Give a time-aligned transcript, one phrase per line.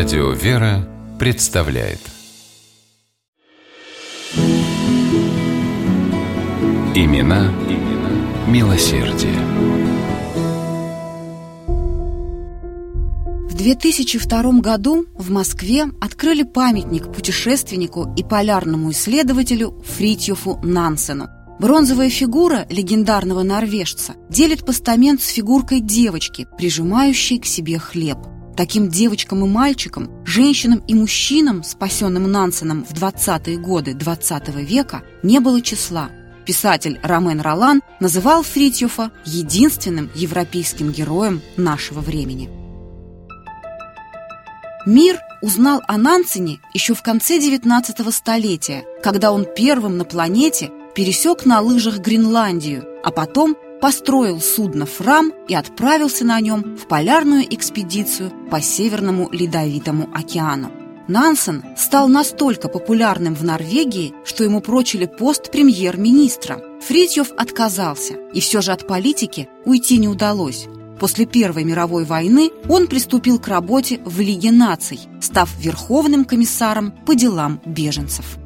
[0.00, 1.98] Радио «Вера» представляет
[6.94, 9.36] Имена, имена милосердие.
[13.50, 21.28] В 2002 году в Москве открыли памятник путешественнику и полярному исследователю Фритьофу Нансену.
[21.58, 28.16] Бронзовая фигура легендарного норвежца делит постамент с фигуркой девочки, прижимающей к себе хлеб.
[28.56, 35.02] Таким девочкам и мальчикам, женщинам и мужчинам, спасенным Нансеном в 20-е годы 20 -го века,
[35.22, 36.10] не было числа.
[36.46, 42.50] Писатель Ромен Ролан называл Фритьёфа единственным европейским героем нашего времени.
[44.86, 51.46] Мир узнал о Нансене еще в конце 19 столетия, когда он первым на планете пересек
[51.46, 58.32] на лыжах Гренландию, а потом построил судно «Фрам» и отправился на нем в полярную экспедицию
[58.50, 60.70] по Северному Ледовитому океану.
[61.08, 66.62] Нансен стал настолько популярным в Норвегии, что ему прочили пост премьер-министра.
[66.86, 70.66] Фритьев отказался, и все же от политики уйти не удалось.
[71.00, 77.14] После Первой мировой войны он приступил к работе в Лиге наций, став верховным комиссаром по
[77.14, 78.38] делам беженцев.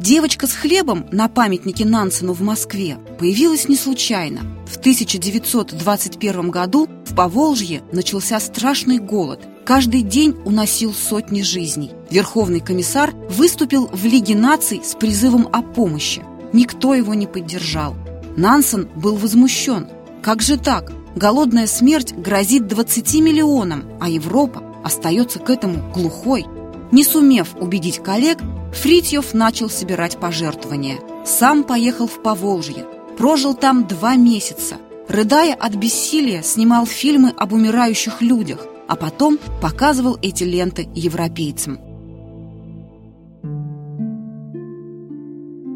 [0.00, 4.40] Девочка с хлебом на памятнике Нансену в Москве появилась не случайно.
[4.66, 9.46] В 1921 году в Поволжье начался страшный голод.
[9.66, 11.90] Каждый день уносил сотни жизней.
[12.08, 16.22] Верховный комиссар выступил в Лиге наций с призывом о помощи.
[16.54, 17.94] Никто его не поддержал.
[18.38, 19.86] Нансен был возмущен.
[20.22, 20.90] Как же так?
[21.14, 26.46] Голодная смерть грозит 20 миллионам, а Европа остается к этому глухой.
[26.90, 28.38] Не сумев убедить коллег,
[28.72, 30.98] Фритьев начал собирать пожертвования.
[31.24, 32.86] Сам поехал в Поволжье.
[33.18, 34.76] Прожил там два месяца.
[35.08, 41.78] Рыдая от бессилия, снимал фильмы об умирающих людях, а потом показывал эти ленты европейцам.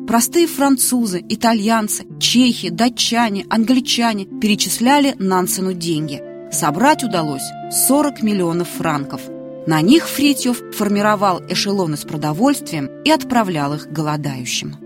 [0.06, 6.22] Простые французы, итальянцы, чехи, датчане, англичане перечисляли Нансену деньги.
[6.52, 7.42] Собрать удалось
[7.72, 9.22] 40 миллионов франков–
[9.66, 14.76] на них Фритьев формировал эшелоны с продовольствием и отправлял их голодающим.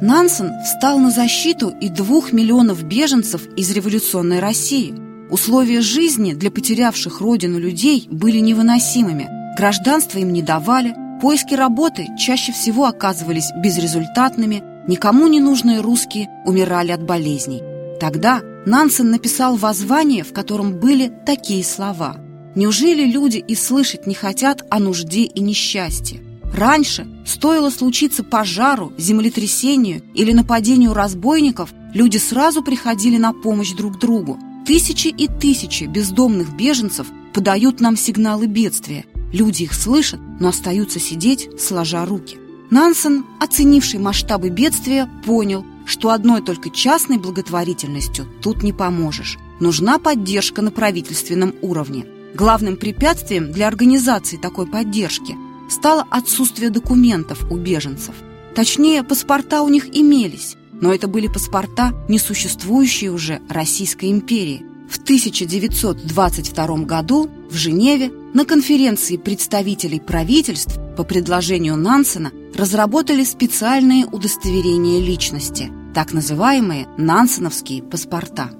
[0.00, 4.94] Нансен встал на защиту и двух миллионов беженцев из революционной России.
[5.30, 9.28] Условия жизни для потерявших родину людей были невыносимыми.
[9.56, 16.92] Гражданство им не давали, поиски работы чаще всего оказывались безрезультатными, никому не нужные русские умирали
[16.92, 17.62] от болезней.
[18.00, 22.16] Тогда Нансен написал воззвание, в котором были такие слова–
[22.58, 26.20] Неужели люди и слышать не хотят о нужде и несчастье?
[26.52, 34.40] Раньше стоило случиться пожару, землетрясению или нападению разбойников, люди сразу приходили на помощь друг другу.
[34.66, 39.04] Тысячи и тысячи бездомных беженцев подают нам сигналы бедствия.
[39.32, 42.38] Люди их слышат, но остаются сидеть, сложа руки.
[42.70, 49.38] Нансен, оценивший масштабы бедствия, понял, что одной только частной благотворительностью тут не поможешь.
[49.60, 52.04] Нужна поддержка на правительственном уровне.
[52.34, 55.34] Главным препятствием для организации такой поддержки
[55.70, 58.14] стало отсутствие документов у беженцев.
[58.54, 64.64] Точнее, паспорта у них имелись, но это были паспорта, несуществующие уже Российской империи.
[64.88, 75.00] В 1922 году в Женеве на конференции представителей правительств по предложению Нансена разработали специальные удостоверения
[75.00, 78.50] личности, так называемые нансеновские паспорта.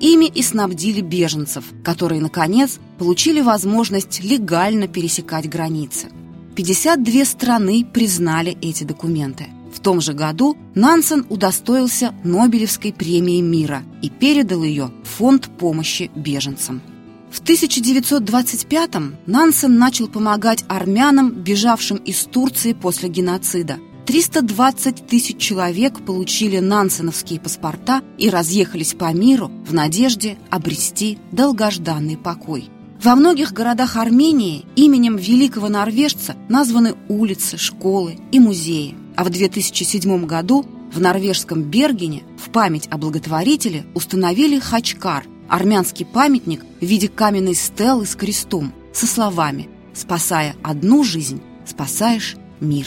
[0.00, 6.08] Ими и снабдили беженцев, которые, наконец, получили возможность легально пересекать границы.
[6.54, 9.46] 52 страны признали эти документы.
[9.72, 16.10] В том же году Нансен удостоился Нобелевской премии мира и передал ее в Фонд помощи
[16.14, 16.80] беженцам.
[17.30, 26.58] В 1925-м Нансен начал помогать армянам, бежавшим из Турции после геноцида, 320 тысяч человек получили
[26.58, 32.68] нансеновские паспорта и разъехались по миру в надежде обрести долгожданный покой.
[33.02, 38.94] Во многих городах Армении именем великого норвежца названы улицы, школы и музеи.
[39.16, 46.64] А в 2007 году в норвежском Бергене в память о благотворителе установили хачкар– армянский памятник
[46.80, 52.86] в виде каменной стелы с крестом со словами «Спасая одну жизнь, спасаешь мир».